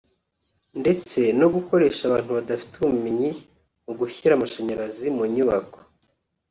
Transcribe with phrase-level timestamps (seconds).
[0.81, 3.29] ndetse no gukoresha abantu badafite ubumenyi
[3.85, 5.79] mu gushyira amashanyarazi mu nyubako